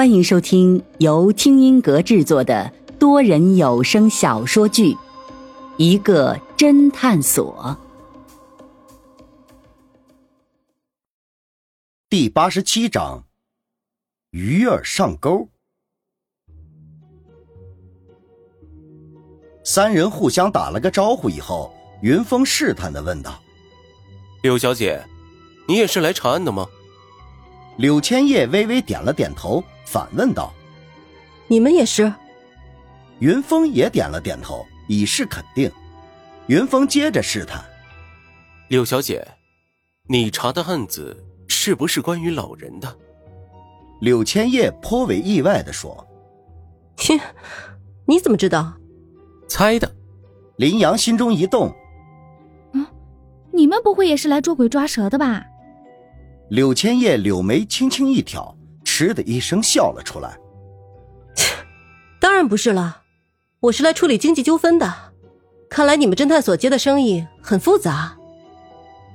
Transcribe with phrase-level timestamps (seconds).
[0.00, 4.94] 欢迎收听由听音阁制作的多人有声小说剧
[5.76, 7.76] 《一个侦探所》
[12.08, 13.26] 第八十七章：
[14.30, 15.46] 鱼儿上钩。
[19.62, 23.38] 三人互相打了个招呼以后，云峰试探的问道
[24.42, 25.04] ：“柳小姐，
[25.68, 26.66] 你也是来查案的吗？”
[27.76, 29.62] 柳千叶微微点了点头。
[29.90, 30.54] 反问道
[31.50, 32.12] ：“你们也是？”
[33.18, 35.68] 云峰也点了点头，以示肯定。
[36.46, 37.60] 云峰接着试探
[38.70, 39.26] ：“柳小姐，
[40.06, 42.96] 你查的案子是不是关于老人的？”
[44.00, 46.06] 柳千叶颇为意外的说
[46.96, 47.18] ：“切，
[48.06, 48.72] 你怎么知道？”
[49.48, 49.92] 猜的。
[50.56, 51.74] 林阳心中一动
[52.74, 52.86] ：“嗯，
[53.52, 55.44] 你们不会也是来捉鬼抓蛇的吧？”
[56.48, 58.56] 柳千叶柳眉轻轻一挑。
[59.00, 60.38] 嗤的一声笑了出来，
[61.34, 61.54] 切，
[62.20, 63.00] 当然不是了，
[63.60, 64.92] 我是来处理经济纠纷的。
[65.70, 68.14] 看来你们侦探所接的生意很复杂。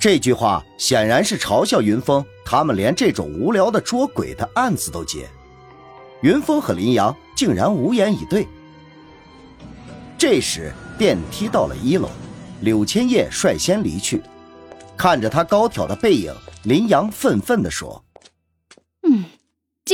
[0.00, 5.28] 这句话显然是嘲笑云峰，他们连这种无聊的捉鬼的案子都接。
[6.22, 8.48] 云峰和林阳竟然无言以对。
[10.16, 12.08] 这时电梯到了一楼，
[12.62, 14.22] 柳千叶率先离去，
[14.96, 18.12] 看着他高挑的背影，林阳愤愤地说：“嗯。”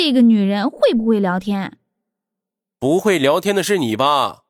[0.02, 1.76] 这个女人会不会聊天？
[2.78, 4.44] 不会聊天的是你吧？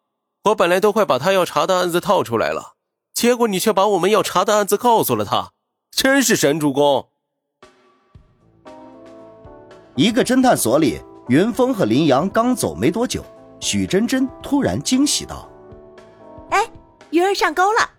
[0.44, 2.76] 我本来都快把她要查的案子套出来了，
[3.12, 5.50] 结果你却把我们要查的案子告诉了她，
[5.90, 7.08] 真是神助攻！
[9.96, 13.24] 一个侦探所里，云峰和林阳刚走没多久，
[13.58, 15.50] 许真真突然惊喜道
[16.50, 16.64] ：“哎，
[17.10, 17.90] 鱼儿上钩了！”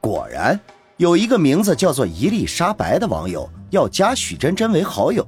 [0.00, 0.58] 果然，
[0.96, 5.22] 有一个名字叫做伊丽莎白的网友要加许真真为好友。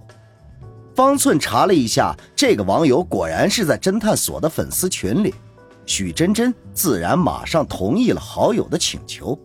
[0.98, 5.32] 方寸查了一下，这个网友果然是在侦探所的粉丝群里。
[5.86, 9.38] 许真真自然马上同意了好友的请求，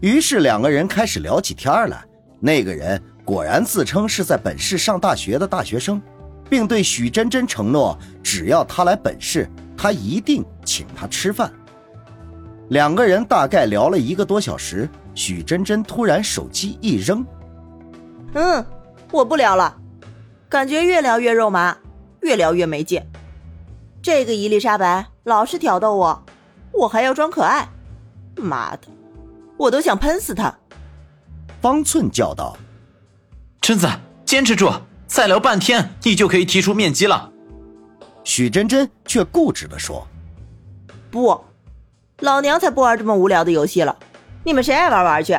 [0.00, 2.02] 于是两个人开始聊起天来。
[2.40, 6.00] 那个人果然自称是在本市上大学的大学生，
[6.48, 11.52] 并对许真真承诺，只要他来本市，他一定请他吃饭。
[12.70, 17.22] 两个人大概聊了一个多小时，许真真突然手机一扔
[18.32, 18.64] ：“嗯，
[19.12, 19.76] 我不聊了。”
[20.54, 21.76] 感觉越聊越肉麻，
[22.20, 23.04] 越聊越没劲。
[24.00, 26.24] 这个伊丽莎白老是挑逗我，
[26.70, 27.68] 我还要装可爱，
[28.36, 28.82] 妈的，
[29.56, 30.56] 我都想喷死他！
[31.60, 32.56] 方寸叫道
[33.60, 33.88] ：“贞子，
[34.24, 34.70] 坚持住，
[35.08, 37.32] 再聊半天，你就可以提出面基了。
[38.22, 40.06] ”许真真却固执的说
[41.10, 41.44] ：“不，
[42.20, 43.98] 老娘才不玩这么无聊的游戏了，
[44.44, 45.36] 你们谁爱玩玩去。”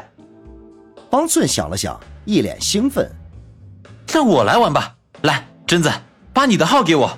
[1.10, 3.10] 方寸想了想，一脸兴奋
[4.14, 5.92] ：“那我来玩吧。”来，贞子，
[6.34, 7.18] 把你的号给我。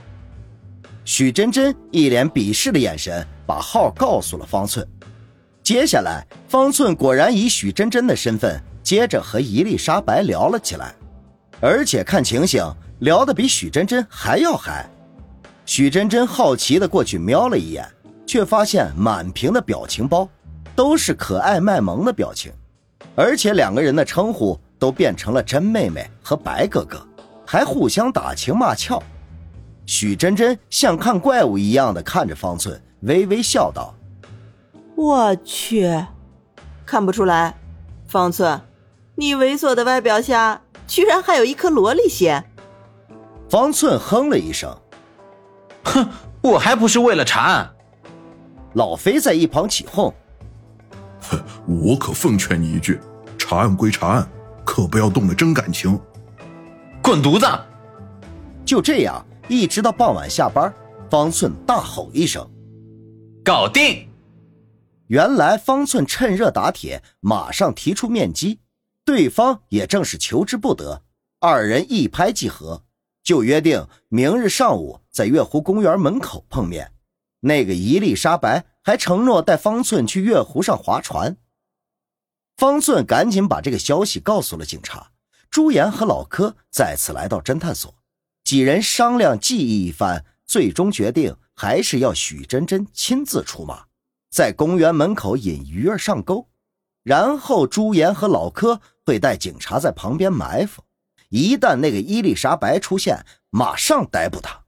[1.03, 4.88] 许真真一脸鄙视的眼神，把号告诉了方寸。
[5.63, 10.94] 接下来，方寸果然以许真真的身份，接着和伊丽莎白聊了起来，
[11.59, 12.63] 而且看情形，
[13.00, 14.90] 聊得比许真真还要嗨。
[15.66, 17.85] 许真真好奇的过去瞄了一眼，
[18.25, 20.29] 却发现满屏的表情包
[20.75, 22.52] 都是可爱卖萌的表情，
[23.16, 27.06] 而且两个人的称呼都变成了真妹妹和白哥哥。
[27.50, 29.02] 还互相打情骂俏，
[29.85, 33.96] 许真真像看怪物一样的看着方寸，微微笑道
[34.96, 36.06] ：“我去，
[36.85, 37.56] 看不出来，
[38.06, 38.59] 方寸，
[39.16, 42.38] 你猥琐的外表下居然还有一颗萝莉心。”
[43.50, 44.78] 方寸哼了一声
[45.85, 46.09] ：“哼，
[46.41, 47.74] 我还不是为了查案。”
[48.75, 50.14] 老飞在一旁起哄
[51.31, 53.00] ：“哼，我可奉劝你一句，
[53.38, 54.29] 查案归查案，
[54.66, 55.97] 可不要动了真感情。”
[57.07, 57.47] 滚犊子！
[58.66, 60.73] 就这样，一直到傍晚下班，
[61.09, 62.45] 方寸大吼一声
[63.45, 64.06] ：“搞定！”
[65.07, 68.59] 原来方寸趁热打铁，马上提出面基，
[69.06, 71.01] 对方也正是求之不得，
[71.40, 72.84] 二人一拍即合，
[73.23, 76.91] 就约定明日上午在月湖公园门口碰面。
[77.40, 81.37] 那个伊丽莎白还承诺带方寸去月湖上划船。
[82.58, 85.09] 方寸赶紧把这个消息告诉了警察。
[85.49, 87.96] 朱颜和老柯再次来到侦探所，
[88.44, 93.85] 几人商量计议一番，最终决定还是要许真真亲自出马，
[94.29, 96.47] 在公园门口引鱼儿上钩，
[97.03, 100.84] 然后朱颜和老柯会带警察在旁边埋伏，
[101.29, 104.66] 一旦那个伊丽莎白出现，马上逮捕他。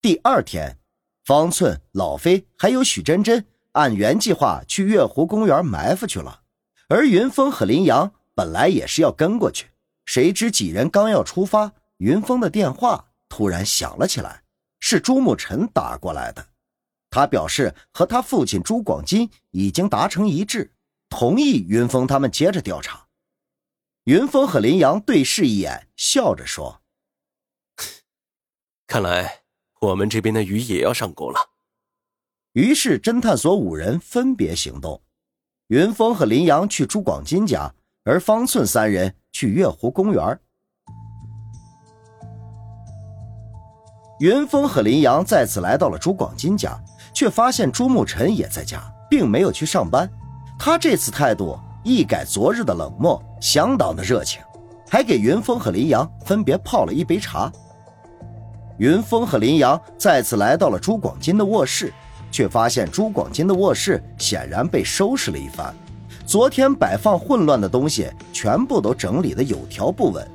[0.00, 0.78] 第二天，
[1.24, 6.40] 方寸、老飞还有许真真按原计划去月湖公园埋伏去了，
[6.88, 8.12] 而云峰和林阳。
[8.34, 9.68] 本来也是要跟过去，
[10.06, 14.42] 谁知几人刚要出发，云峰的电话突然响了起来，
[14.80, 16.48] 是朱沐辰打过来的。
[17.10, 20.72] 他表示和他父亲朱广金已经达成一致，
[21.10, 23.06] 同意云峰他们接着调查。
[24.04, 26.82] 云峰和林阳对视一眼，笑着说
[28.88, 29.42] ：“看来
[29.80, 31.50] 我们这边的鱼也要上钩了。”
[32.54, 35.02] 于是侦探所五人分别行动，
[35.68, 40.38] 云峰和林阳去朱广金家，而方寸三人去月湖公园。
[44.20, 46.78] 云峰和林阳再次来到了朱广金家。
[47.14, 50.08] 却发现朱慕辰也在家，并没有去上班。
[50.58, 54.40] 他这次态度一改昨日的冷漠，相当的热情，
[54.88, 57.52] 还给云峰和林阳分别泡了一杯茶。
[58.78, 61.92] 云峰和林阳再次来到了朱广金的卧室，
[62.30, 65.74] 却发现朱广金的卧室显然被收拾了一番。
[66.32, 70.26] 昨天摆放混乱的东西全部都整理的有条不紊，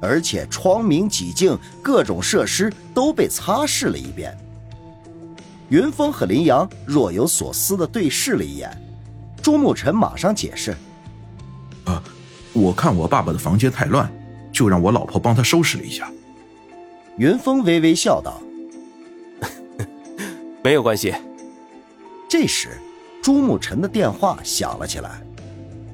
[0.00, 4.32] 而且窗明几净，各种设施都被擦拭了一遍。
[5.68, 8.70] 云峰和林阳若有所思的对视了一眼，
[9.42, 10.72] 朱慕辰马上解释
[11.84, 12.00] ：“啊，
[12.52, 14.08] 我看我爸爸的房间太乱，
[14.52, 16.08] 就让我老婆帮他收拾了一下。”
[17.18, 18.40] 云峰微微笑道
[20.62, 21.12] ：“没有关系。”
[22.30, 22.80] 这时，
[23.20, 25.20] 朱慕辰的电话响了起来。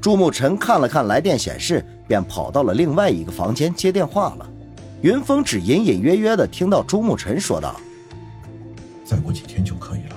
[0.06, 4.48] 朱慕辰看了看来电显示，便跑到了另外一个房间接电话了。
[5.02, 7.74] 云峰只隐隐约约的听到朱慕辰说道。
[9.04, 10.16] 再过几天就可以了。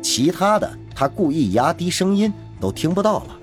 [0.00, 3.36] 其他的，他故意压低声音，都听不到了。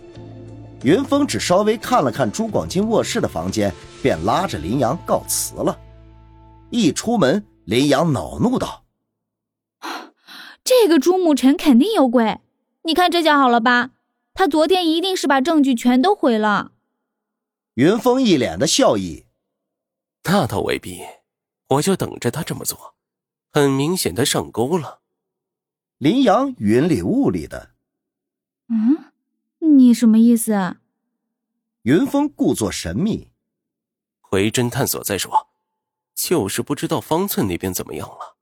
[0.83, 3.69] 云峰只稍微看了看朱广金卧室的房间，
[4.01, 5.77] 便拉着林阳告辞了。
[6.69, 8.83] 一出门，林阳恼怒道
[10.63, 12.39] ：“这个朱慕辰肯定有鬼！
[12.85, 13.89] 你看这下好了吧？
[14.33, 16.71] 他昨天一定是把证据全都毁了。”
[17.75, 19.25] 云峰一脸的笑意
[20.25, 21.01] ：“那倒未必，
[21.67, 22.95] 我就等着他这么做。”
[23.55, 25.01] 很明显他上钩了，
[25.99, 27.75] 林阳云里雾里的。
[28.67, 29.11] 嗯，
[29.59, 30.53] 你什么意思？
[30.53, 30.77] 啊？
[31.83, 33.29] 云峰故作神秘。
[34.19, 35.49] 回侦探所再说，
[36.15, 38.32] 就是不知道方寸那边怎么样了。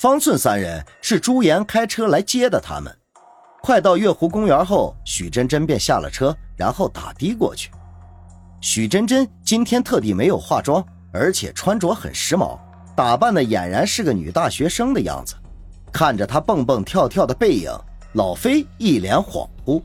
[0.00, 2.90] 方寸三人是朱颜开车来接的，他们
[3.60, 7.70] 快到月湖公园后，许真真便下了车，然后打的过去。
[8.62, 10.82] 许真真今天特地没有化妆。
[11.12, 12.58] 而且穿着很时髦，
[12.96, 15.34] 打扮的俨然是个女大学生的样子。
[15.92, 17.70] 看着她蹦蹦跳跳的背影，
[18.14, 19.82] 老飞一脸恍惚。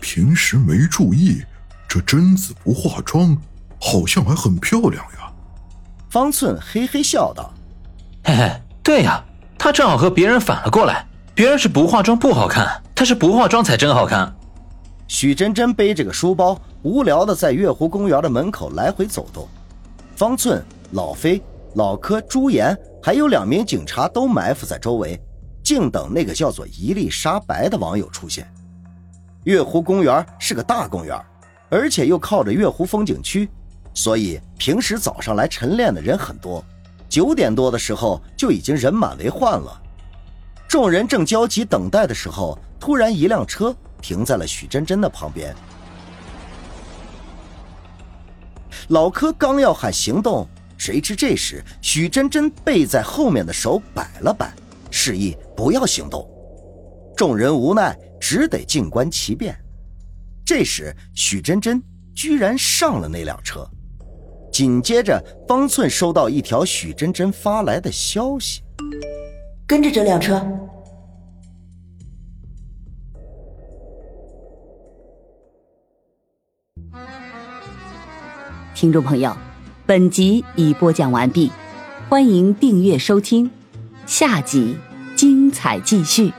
[0.00, 1.42] 平时没注意，
[1.86, 3.36] 这贞子不化妆，
[3.78, 5.30] 好像还很漂亮呀。
[6.08, 7.52] 方寸嘿嘿笑道
[8.24, 9.24] ：“嘿嘿，对呀，
[9.56, 11.06] 她正好和别人反了过来。
[11.34, 14.34] 别人是不化妆不好看，她是不化妆才真好看。”
[15.08, 19.46] 许真真背着个书包，无聊的在月湖公园的门口来回走动。
[20.16, 20.62] 方寸、
[20.92, 21.42] 老飞、
[21.74, 25.20] 老柯、朱岩，还有两名警察都埋伏在周围，
[25.62, 28.50] 静等那个叫做一粒沙白的网友出现。
[29.44, 31.18] 月湖公园是个大公园，
[31.68, 33.48] 而且又靠着月湖风景区，
[33.92, 36.64] 所以平时早上来晨练的人很多。
[37.12, 39.82] 九点多的时候就已经人满为患了。
[40.66, 45.54] 众人正焦急等待的时候，突然一辆车停在了许真真的旁边。
[48.88, 54.50] 老柯刚要喊行动，谁知这时许真真背在后面的手摆了摆，
[54.90, 56.26] 示意不要行动。
[57.14, 59.54] 众人无奈，只得静观其变。
[60.46, 61.82] 这时许真真
[62.14, 63.68] 居然上了那辆车，
[64.52, 68.60] 紧接着方寸收到一条许真真发来的消息
[69.66, 70.46] ：“跟着这辆车。”
[78.74, 79.34] 听众朋友，
[79.86, 81.50] 本集已播讲完毕，
[82.10, 83.50] 欢迎订阅收听，
[84.04, 84.76] 下集
[85.16, 86.30] 精彩继续。